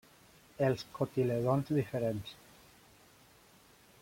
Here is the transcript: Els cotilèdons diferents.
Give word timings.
Els 0.67 0.85
cotilèdons 0.95 1.71
diferents. 1.81 2.35